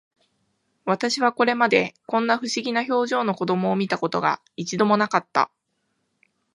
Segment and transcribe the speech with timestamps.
[0.83, 5.51] 私はこれまで、こんな不思議な表情の子供を見た事が、一度も無かった